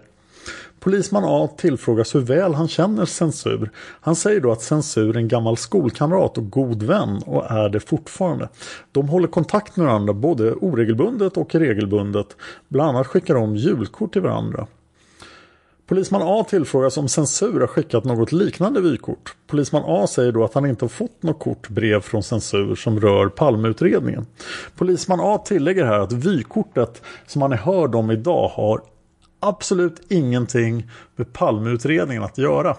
[0.81, 3.71] Polisman A tillfrågas hur väl han känner censur.
[3.77, 7.81] Han säger då att censur är en gammal skolkamrat och god vän och är det
[7.81, 8.49] fortfarande.
[8.93, 12.37] De håller kontakt med varandra både oregelbundet och regelbundet.
[12.69, 14.67] Bland annat skickar de julkort till varandra.
[15.87, 19.37] Polisman A tillfrågas om censur har skickat något liknande vykort.
[19.47, 23.29] Polisman A säger då att han inte har fått något kortbrev från censur som rör
[23.29, 24.27] Palmeutredningen.
[24.77, 28.81] Polisman A tillägger här att vykortet som han är hörd om idag har
[29.41, 32.77] absolut ingenting med Palmeutredningen att göra.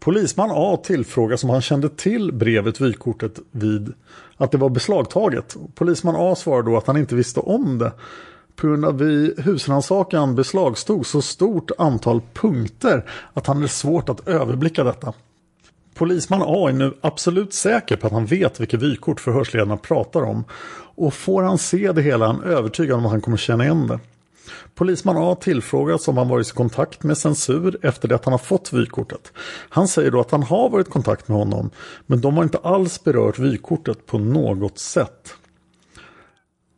[0.00, 3.92] Polisman A tillfrågas om han kände till brevet vykortet vid
[4.36, 5.56] att det var beslagtaget.
[5.74, 7.92] Polisman A svarar då att han inte visste om det
[8.58, 14.28] på grund av att husrannsakan beslagstog så stort antal punkter att han är svårt att
[14.28, 15.12] överblicka detta.
[15.94, 20.44] Polisman A är nu absolut säker på att han vet vilket vykort förhörsledarna pratar om
[20.94, 23.86] och får han se det hela är han övertygad om att han kommer känna igen
[23.86, 24.00] det.
[24.74, 28.38] Polisman A tillfrågas om han varit i kontakt med censur efter det att han har
[28.38, 29.32] fått vykortet.
[29.68, 31.70] Han säger då att han har varit i kontakt med honom
[32.06, 35.34] men de har inte alls berört vykortet på något sätt.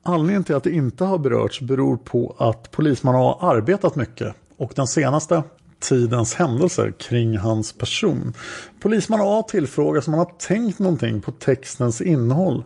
[0.03, 4.73] Anledningen till att det inte har berörts beror på att polisman har arbetat mycket och
[4.77, 5.43] den senaste
[5.81, 8.33] tidens händelser kring hans person.
[8.81, 12.65] Polisman A tillfrågas om han har tänkt någonting på textens innehåll.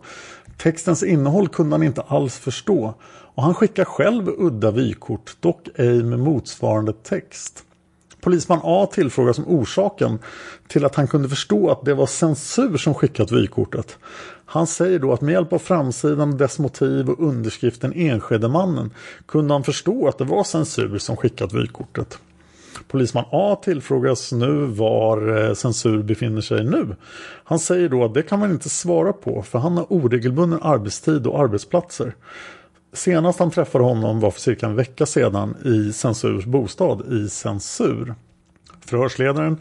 [0.59, 2.95] Textens innehåll kunde han inte alls förstå
[3.35, 7.65] och han skickar själv udda vykort, dock ej med motsvarande text.
[8.21, 10.19] Polisman A tillfrågas om orsaken
[10.69, 13.99] till att han kunde förstå att det var censur som skickat vykortet.
[14.55, 18.91] Han säger då att med hjälp av framsidan, dess motiv och underskriften Enskedemannen
[19.27, 22.19] kunde han förstå att det var censur som skickat vykortet.
[22.89, 26.97] Polisman A tillfrågas nu var eh, censur befinner sig nu.
[27.45, 31.27] Han säger då att det kan man inte svara på för han har oregelbunden arbetstid
[31.27, 32.15] och arbetsplatser.
[32.93, 38.15] Senast han träffade honom var för cirka en vecka sedan i Censurs bostad i Censur.
[38.87, 39.61] Förhörsledaren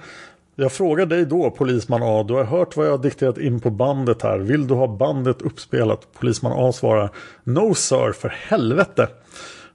[0.56, 3.70] jag frågar dig då, polisman A, du har hört vad jag har dikterat in på
[3.70, 4.38] bandet här.
[4.38, 6.08] Vill du ha bandet uppspelat?
[6.14, 7.10] Polisman A svarar
[7.44, 9.08] No sir, för helvete.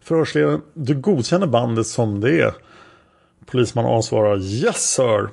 [0.00, 2.54] Förhörsledaren, du godkänner bandet som det är.
[3.46, 5.28] Polisman A svarar Yes sir.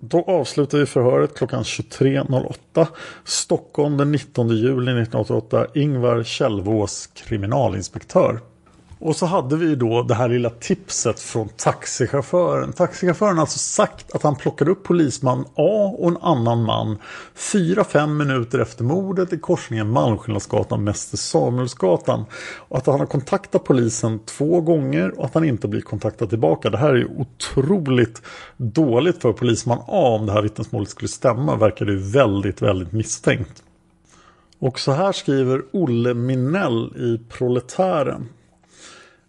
[0.00, 2.86] Då avslutar vi förhöret klockan 23.08
[3.24, 8.40] Stockholm den 19 juli 1988 Ingvar Källvås, kriminalinspektör.
[9.02, 12.72] Och så hade vi då det här lilla tipset från taxichauffören.
[12.72, 16.98] Taxichauffören har alltså sagt att han plockade upp polisman A och en annan man
[17.34, 22.24] fyra fem minuter efter mordet i korsningen Malmskillnadsgatan Mäster Samuelsgatan.
[22.58, 26.70] Och att han har kontaktat polisen två gånger och att han inte blir kontaktad tillbaka.
[26.70, 28.22] Det här är ju otroligt
[28.56, 31.56] dåligt för polisman A om det här vittnesmålet skulle stämma.
[31.56, 33.62] Verkar det ju väldigt, väldigt misstänkt.
[34.58, 38.28] Och så här skriver Olle Minell i Proletären.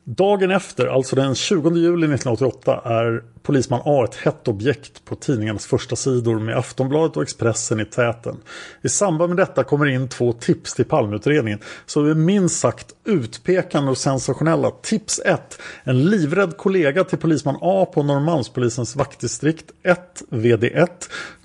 [0.03, 5.65] Dagen efter, alltså den 20 juli 1988, är polisman A ett hett objekt på tidningarnas
[5.65, 8.37] första sidor med Aftonbladet och Expressen i täten.
[8.81, 13.91] I samband med detta kommer in två tips till Palmeutredningen som är minst sagt utpekande
[13.91, 14.71] och sensationella.
[14.71, 15.59] Tips 1.
[15.83, 20.87] En livrädd kollega till polisman A på Norrmalmspolisens vaktdistrikt 1, VD1,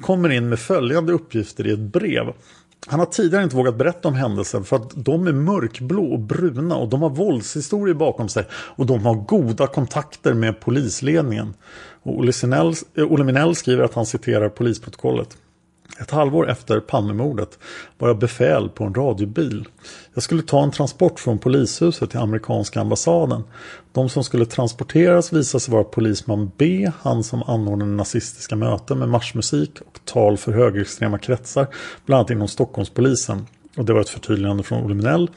[0.01, 2.33] kommer in med följande uppgifter i ett brev.
[2.87, 6.77] Han har tidigare inte vågat berätta om händelsen för att de är mörkblå och bruna
[6.77, 11.55] och de har våldshistorier bakom sig och de har goda kontakter med polisledningen.
[12.03, 15.37] Och Olle, Sinell, eh, Olle Minell skriver att han citerar polisprotokollet.
[16.01, 17.59] Ett halvår efter Palmemordet
[17.99, 19.69] var jag befäl på en radiobil.
[20.15, 23.45] Jag skulle ta en transport från polishuset till amerikanska ambassaden.
[23.93, 29.09] De som skulle transporteras visade sig vara polisman B, han som anordnade nazistiska möten med
[29.09, 31.67] marschmusik och tal för högerextrema kretsar,
[32.07, 33.47] bland annat inom Stockholmspolisen.
[33.77, 35.31] Och det var ett förtydligande från Olle Minell.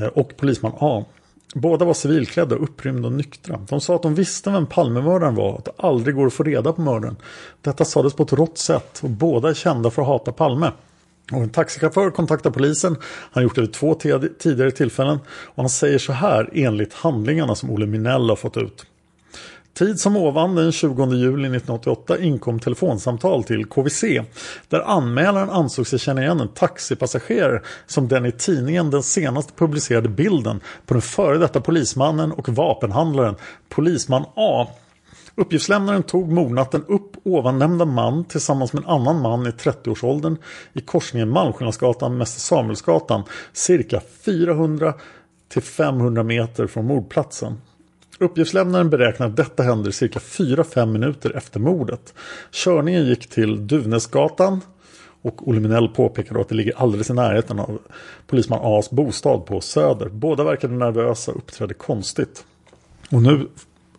[0.00, 1.04] Eh, och polisman A.
[1.54, 3.60] Båda var civilklädda, upprymda och nyktra.
[3.68, 6.42] De sa att de visste vem Palmemördaren var och att det aldrig går att få
[6.42, 7.16] reda på mördaren.
[7.60, 10.72] Detta sades på ett rått sätt och båda är kända för att hata Palme.
[11.32, 12.92] Och en taxichaufför kontaktar polisen.
[13.02, 13.94] Han har gjort det vid två
[14.38, 15.18] tidigare tillfällen.
[15.26, 18.86] Och han säger så här enligt handlingarna som Olle Minell har fått ut.
[19.74, 24.04] Tid som ovan den 20 juli 1988 inkom telefonsamtal till KVC
[24.68, 30.08] där anmälaren ansåg sig känna igen en taxipassagerare som den i tidningen den senast publicerade
[30.08, 33.34] bilden på den före detta polismannen och vapenhandlaren
[33.68, 34.66] polisman A.
[35.34, 40.36] Uppgiftslämnaren tog mordnatten upp ovannämnda man tillsammans med en annan man i 30-årsåldern
[40.72, 44.94] i korsningen Malmskillnadsgatan Mäster Samuelsgatan cirka 400
[45.48, 47.60] till 500 meter från mordplatsen.
[48.22, 52.14] Uppgiftslämnaren beräknar att detta händer cirka 4-5 minuter efter mordet.
[52.50, 54.60] Körningen gick till Duvnäsgatan
[55.22, 57.78] och Olle Minell påpekade att det ligger alldeles i närheten av
[58.26, 60.08] polisman A's bostad på Söder.
[60.08, 62.44] Båda verkade nervösa och uppträdde konstigt.
[63.10, 63.48] Och nu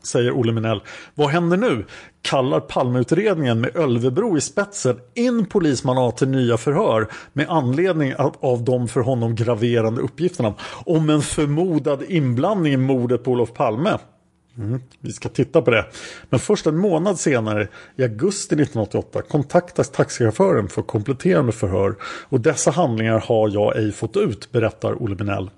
[0.03, 0.81] säger Olle Minell.
[1.15, 1.86] Vad händer nu?
[2.21, 8.36] Kallar Palmeutredningen med Ölvebro i spetsen in polisman A till nya förhör med anledning av,
[8.39, 10.53] av de för honom graverande uppgifterna
[10.86, 13.97] om en förmodad inblandning i mordet på Olof Palme.
[14.57, 15.85] Mm, vi ska titta på det.
[16.29, 21.95] Men först en månad senare, i augusti 1988, kontaktas taxichauffören för kompletterande förhör.
[22.03, 25.49] Och dessa handlingar har jag ej fått ut, berättar Olle Binell.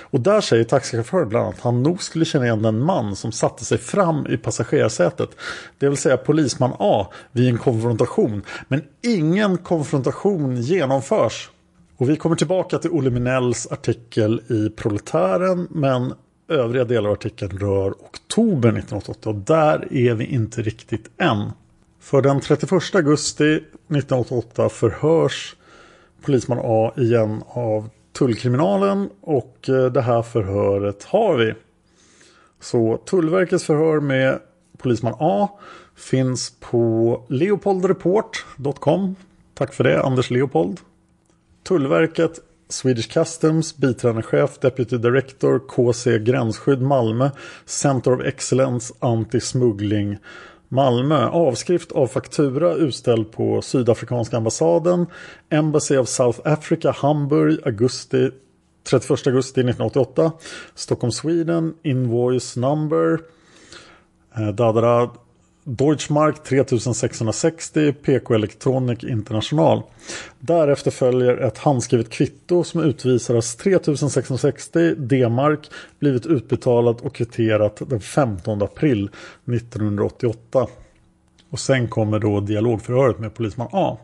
[0.00, 3.32] Och där säger taxichauffören bland annat att han nog skulle känna igen den man som
[3.32, 5.30] satte sig fram i passagerarsätet.
[5.78, 8.42] Det vill säga polisman A vid en konfrontation.
[8.68, 11.50] Men ingen konfrontation genomförs.
[11.96, 16.14] Och vi kommer tillbaka till Olle Minells artikel i Proletären men
[16.48, 21.50] övriga delar av artikeln rör oktober 1988 och där är vi inte riktigt än.
[22.00, 25.56] För den 31 augusti 1988 förhörs
[26.22, 31.54] polisman A igen av tullkriminalen och eh, det här förhöret har vi.
[32.60, 34.38] Så Tullverkets förhör med
[34.78, 35.48] polisman A
[35.96, 39.16] finns på leopoldreport.com.
[39.54, 40.80] Tack för det Anders Leopold.
[41.62, 47.30] Tullverket Swedish Customs, biträdande chef, Deputy Director, KC Gränsskydd Malmö,
[47.66, 50.18] Center of Excellence, Anti-smuggling
[50.68, 51.28] Malmö.
[51.28, 55.06] Avskrift av faktura utställd på Sydafrikanska ambassaden,
[55.50, 58.30] Embassy of South Africa, Hamburg, augusti
[58.84, 60.32] 31 augusti 1988.
[60.74, 63.18] Stockholm, Sweden, Invoice number.
[64.36, 65.10] Eh, Dadara
[65.66, 69.82] Deutschmark 3660 PK Electronic International.
[70.40, 78.00] Därefter följer ett handskrivet kvitto som utvisar att 3660 D-mark blivit utbetalat och kvitterat den
[78.00, 79.10] 15 april
[79.52, 80.66] 1988.
[81.50, 83.98] Och sen kommer då dialogförhöret med polisman A.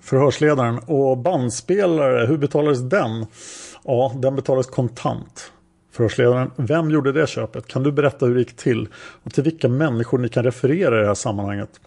[0.00, 3.26] Förhörsledaren och bandspelare, hur betalades den?
[3.84, 5.52] Ja, den betalades kontant.
[5.96, 7.66] Förhörsledaren, vem gjorde det köpet?
[7.66, 8.88] Kan du berätta hur det gick till?
[9.22, 11.80] Och till vilka människor ni kan referera i det här sammanhanget?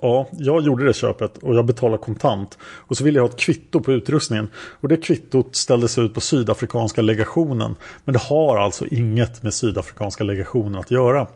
[0.00, 2.58] Ja, jag gjorde det köpet och jag betalade kontant.
[2.62, 4.48] Och så ville jag ha ett kvitto på utrustningen.
[4.56, 7.76] Och det kvittot ställdes ut på Sydafrikanska legationen.
[8.04, 11.26] Men det har alltså inget med Sydafrikanska legationen att göra.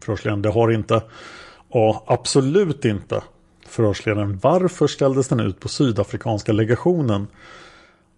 [0.00, 1.02] Förhörsledaren, det har inte.
[1.72, 3.22] Ja, absolut inte.
[3.66, 7.26] Förhörsledaren, varför ställdes den ut på Sydafrikanska legationen?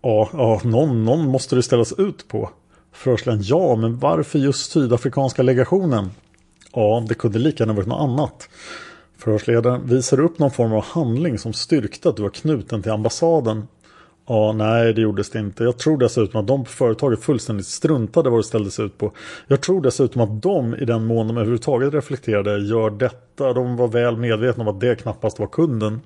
[0.03, 2.51] Ja, ja någon, någon måste det ställas ut på.
[2.97, 6.11] Förhörsledaren, ja, men varför just Sydafrikanska legationen?
[6.73, 8.49] Ja, det kunde lika gärna varit något annat.
[9.19, 13.69] Förhörsledaren, visar upp någon form av handling som styrkte att du var knuten till ambassaden?
[14.29, 15.65] Ja, nej det gjordes det inte.
[15.65, 19.13] Jag tror dessutom att de på företaget fullständigt struntade vad det ställdes ut på.
[19.47, 23.53] Jag tror dessutom att de i den mån de överhuvudtaget reflekterade gör detta.
[23.53, 26.01] De var väl medvetna om att det knappast var kunden.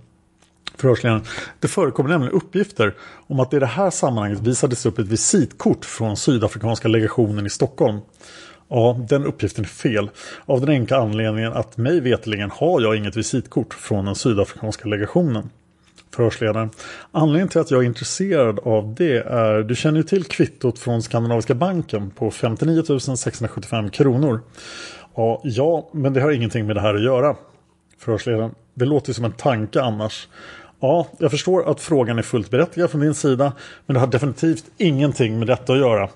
[0.81, 1.23] Förhörsledaren.
[1.61, 2.95] Det förekommer nämligen uppgifter
[3.27, 7.99] om att i det här sammanhanget visades upp ett visitkort från Sydafrikanska legationen i Stockholm.
[8.69, 10.11] Ja, den uppgiften är fel.
[10.47, 15.51] Av den enkla anledningen att mig veteligen har jag inget visitkort från den Sydafrikanska legationen.
[16.15, 16.71] Förhörsledaren.
[17.13, 21.03] Anledningen till att jag är intresserad av det är, du känner ju till kvittot från
[21.03, 22.83] Skandinaviska banken på 59
[23.17, 24.41] 675 kronor.
[25.15, 27.37] Ja, ja, men det har ingenting med det här att göra.
[27.99, 28.55] Förhörsledaren.
[28.75, 30.29] Det låter ju som en tanke annars.
[30.81, 33.53] Ja, jag förstår att frågan är fullt berättigad från din sida.
[33.87, 36.09] Men det har definitivt ingenting med detta att göra.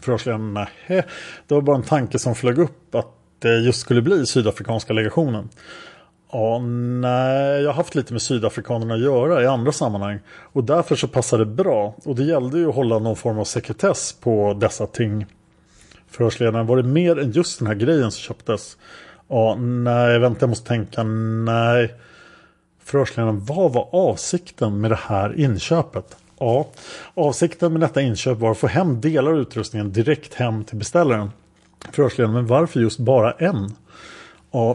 [0.00, 0.68] Förhörsledaren, nej.
[0.86, 1.04] Eh,
[1.46, 3.06] det var bara en tanke som flög upp att
[3.38, 5.48] det just skulle bli Sydafrikanska legationen.
[6.32, 6.58] Ja,
[7.00, 10.18] nej, jag har haft lite med Sydafrikanerna att göra i andra sammanhang.
[10.28, 11.94] Och därför så passade det bra.
[12.04, 15.26] Och det gällde ju att hålla någon form av sekretess på dessa ting.
[16.10, 18.76] Förhörsledaren, var det mer än just den här grejen som köptes?
[19.28, 21.94] Ja, nej, vänta, jag måste tänka, nej.
[22.90, 26.16] Förhörsledaren, vad var avsikten med det här inköpet?
[26.38, 26.68] Ja,
[27.14, 31.30] avsikten med detta inköp var att få hem delar av utrustningen direkt hem till beställaren.
[31.92, 33.76] Förhörsledaren, men varför just bara en?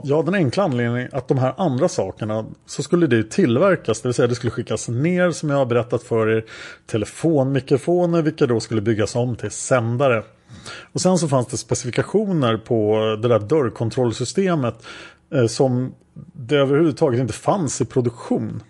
[0.03, 4.13] Ja, den enkla anledningen att de här andra sakerna så skulle det tillverkas, det vill
[4.13, 6.45] säga det skulle skickas ner som jag har berättat för er
[6.85, 10.23] telefonmikrofoner vilka då skulle byggas om till sändare.
[10.93, 14.85] Och sen så fanns det specifikationer på det där dörrkontrollsystemet
[15.33, 15.93] eh, som
[16.47, 18.63] det överhuvudtaget inte fanns i produktion.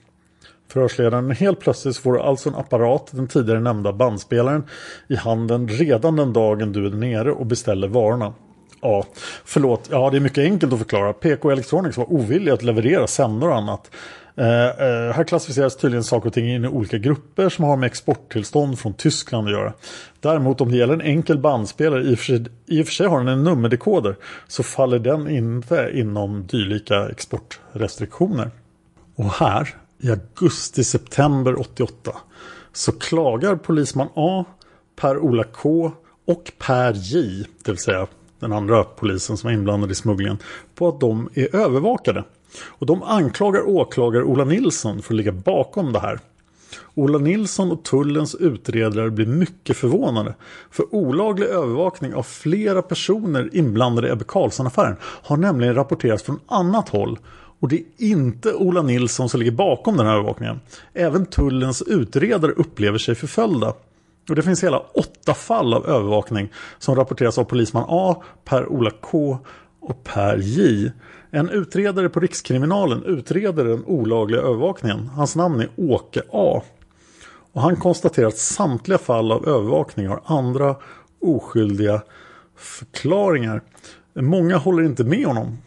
[0.71, 4.63] Förhörsledaren helt plötsligt får du alltså en apparat, den tidigare nämnda bandspelaren,
[5.07, 8.33] i handen redan den dagen du är nere och beställer varorna.
[8.81, 9.05] Ja,
[9.45, 9.87] förlåt.
[9.91, 11.13] Ja, det är mycket enkelt att förklara.
[11.13, 13.91] PK Electronics var ovilliga att leverera sändare och annat.
[14.37, 17.87] Eh, eh, här klassificeras tydligen saker och ting in i olika grupper som har med
[17.87, 19.73] exporttillstånd från Tyskland att göra.
[20.19, 23.07] Däremot om det gäller en enkel bandspelare, i och för sig, i och för sig
[23.07, 24.15] har den en nummerdekoder,
[24.47, 28.51] så faller den inte inom dylika exportrestriktioner.
[29.15, 32.11] Och här, i augusti-september 88,
[32.73, 34.45] så klagar polisman A,
[34.95, 35.91] Per-Ola K
[36.27, 38.07] och Per J, det vill säga
[38.39, 40.37] den andra polisen som var inblandad i smugglingen,
[40.75, 42.23] på att de är övervakade.
[42.63, 46.19] Och de anklagar åklagare Ola Nilsson för att ligga bakom det här.
[46.93, 50.35] Ola Nilsson och tullens utredare blir mycket förvånade.
[50.71, 56.89] För olaglig övervakning av flera personer inblandade i Ebbe Carlsson-affären har nämligen rapporterats från annat
[56.89, 57.19] håll.
[57.59, 60.59] Och det är inte Ola Nilsson som ligger bakom den här övervakningen.
[60.93, 63.73] Även tullens utredare upplever sig förföljda.
[64.29, 66.49] Och det finns hela åtta fall av övervakning
[66.79, 69.37] som rapporteras av polisman A, Per-Ola K
[69.79, 70.91] och Per J.
[71.35, 75.07] En utredare på Rikskriminalen utreder den olagliga övervakningen.
[75.07, 76.61] Hans namn är Åke A.
[77.53, 80.75] Och han konstaterar att samtliga fall av övervakning har andra
[81.21, 82.01] oskyldiga
[82.55, 83.61] förklaringar.
[84.13, 85.57] Många håller inte med honom.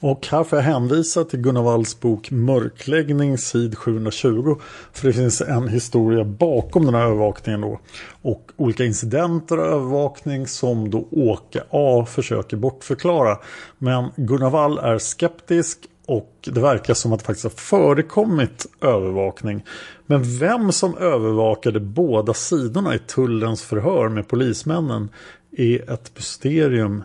[0.00, 4.56] Och här får jag hänvisa till Gunnar Walls bok Mörkläggning sid 720.
[4.92, 7.80] För det finns en historia bakom den här övervakningen då.
[8.22, 13.38] Och olika incidenter och övervakning som då Åke A försöker bortförklara.
[13.78, 19.64] Men Gunnar Wall är skeptisk och det verkar som att det faktiskt har förekommit övervakning.
[20.06, 25.08] Men vem som övervakade båda sidorna i tullens förhör med polismännen
[25.56, 27.04] är ett mysterium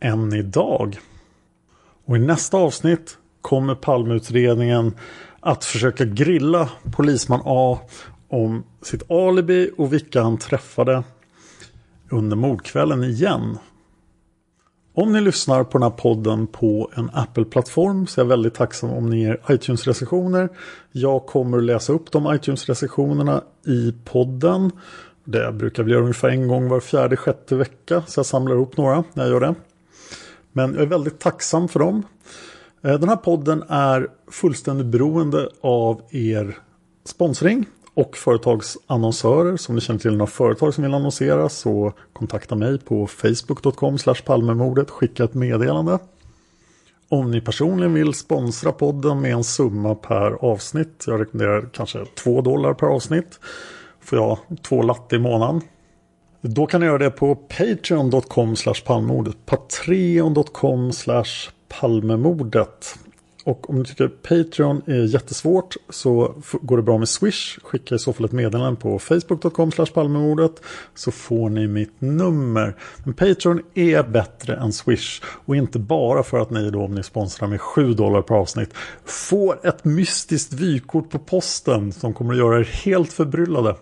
[0.00, 0.98] än idag.
[2.10, 4.94] Och i nästa avsnitt kommer Palmeutredningen
[5.40, 7.78] att försöka grilla polisman A
[8.28, 11.02] om sitt alibi och vilka han träffade
[12.10, 13.58] under mordkvällen igen.
[14.94, 18.90] Om ni lyssnar på den här podden på en Apple-plattform så är jag väldigt tacksam
[18.90, 20.48] om ni ger iTunes-recensioner.
[20.92, 24.70] Jag kommer att läsa upp de iTunes-recensionerna i podden.
[25.24, 28.02] Det brukar vi göra ungefär en gång var fjärde, sjätte vecka.
[28.06, 29.54] Så jag samlar ihop några när jag gör det.
[30.52, 32.02] Men jag är väldigt tacksam för dem.
[32.82, 36.58] Eh, den här podden är fullständigt beroende av er
[37.04, 39.56] sponsring och företagsannonsörer.
[39.56, 43.98] Så om ni känner till några företag som vill annonsera så kontakta mig på facebook.com
[44.26, 44.90] palmemordet.
[44.90, 45.98] Skicka ett meddelande.
[47.08, 51.04] Om ni personligen vill sponsra podden med en summa per avsnitt.
[51.06, 53.40] Jag rekommenderar kanske 2 dollar per avsnitt.
[54.00, 55.60] Får jag två latte i månaden.
[56.42, 59.36] Då kan ni göra det på patreon.com palmemordet.
[59.46, 60.92] Patreon.com
[61.68, 62.98] palmemordet.
[63.44, 67.58] Och om ni tycker Patreon är jättesvårt så går det bra med Swish.
[67.62, 70.62] Skicka i så fall ett meddelande på facebook.com palmemordet
[70.94, 72.76] så får ni mitt nummer.
[73.04, 75.22] Men Patreon är bättre än Swish.
[75.24, 78.70] Och inte bara för att ni då om ni sponsrar med 7 dollar per avsnitt
[79.04, 83.74] får ett mystiskt vykort på posten som kommer att göra er helt förbryllade.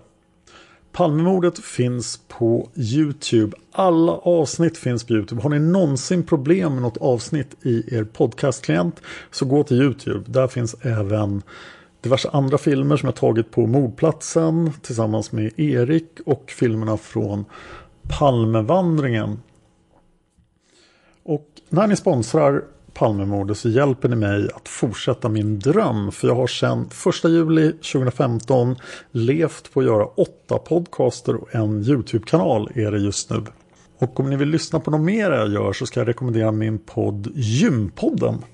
[0.99, 3.57] Palmemordet finns på YouTube.
[3.73, 5.43] Alla avsnitt finns på YouTube.
[5.43, 10.25] Har ni någonsin problem med något avsnitt i er podcastklient så gå till YouTube.
[10.27, 11.43] Där finns även
[12.01, 17.45] diverse andra filmer som jag tagit på mordplatsen tillsammans med Erik och filmerna från
[18.09, 19.43] Palmevandringen.
[21.23, 22.65] Och när ni sponsrar
[22.99, 26.13] Palmemordet så hjälper ni mig att fortsätta min dröm.
[26.13, 26.91] För jag har sedan
[27.25, 28.77] 1 juli 2015
[29.13, 33.45] levt på att göra åtta podcaster och en YouTube-kanal är det just nu.
[33.99, 36.79] Och om ni vill lyssna på något mer jag gör så ska jag rekommendera min
[36.79, 38.45] podd Gympodden.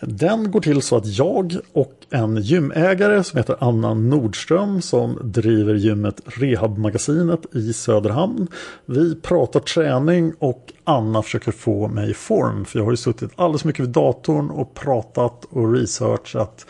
[0.00, 5.74] Den går till så att jag och en gymägare som heter Anna Nordström som driver
[5.74, 8.48] gymmet Rehabmagasinet i Söderhamn.
[8.86, 12.64] Vi pratar träning och Anna försöker få mig i form.
[12.64, 16.66] För jag har ju suttit alldeles mycket vid datorn och pratat och researchat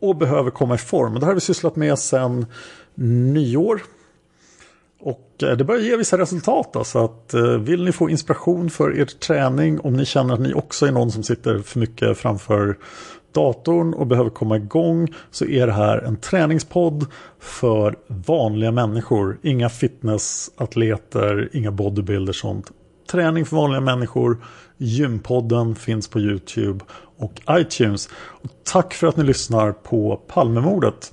[0.00, 1.14] och behöver komma i form.
[1.14, 2.46] Det här har vi sysslat med sedan
[2.94, 3.82] nyår
[5.00, 6.72] och eh, det börjar ge vissa resultat.
[6.72, 10.40] Då, så att, eh, vill ni få inspiration för er träning om ni känner att
[10.40, 12.78] ni också är någon som sitter för mycket framför
[13.32, 17.06] datorn och behöver komma igång så är det här en träningspodd
[17.38, 19.38] för vanliga människor.
[19.42, 22.72] Inga fitnessatleter, inga bodybuilders sånt.
[23.10, 24.44] Träning för vanliga människor.
[24.76, 26.84] Gympodden finns på Youtube
[27.18, 28.08] och iTunes.
[28.16, 31.12] Och tack för att ni lyssnar på Palmemordet.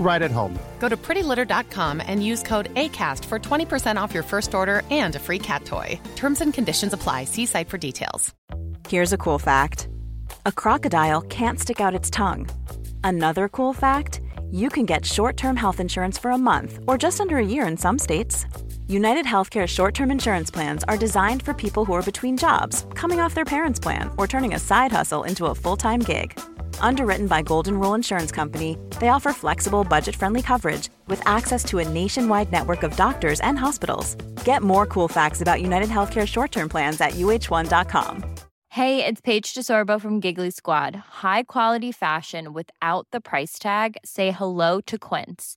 [0.00, 0.58] right at home.
[0.80, 5.20] Go to prettylitter.com and use code ACAST for 20% off your first order and a
[5.20, 6.00] free cat toy.
[6.16, 7.24] Terms and conditions apply.
[7.24, 8.34] See site for details.
[8.88, 9.88] Here's a cool fact
[10.46, 12.48] a crocodile can't stick out its tongue.
[13.04, 14.20] Another cool fact
[14.50, 17.66] you can get short term health insurance for a month or just under a year
[17.66, 18.46] in some states.
[18.88, 23.20] United Healthcare short term insurance plans are designed for people who are between jobs, coming
[23.20, 26.38] off their parents' plan, or turning a side hustle into a full time gig.
[26.80, 31.78] Underwritten by Golden Rule Insurance Company, they offer flexible, budget friendly coverage with access to
[31.78, 34.16] a nationwide network of doctors and hospitals.
[34.44, 38.24] Get more cool facts about United Healthcare short term plans at uh1.com.
[38.74, 40.94] Hey, it's Paige DeSorbo from Giggly Squad.
[41.24, 43.96] High quality fashion without the price tag?
[44.04, 45.56] Say hello to Quince.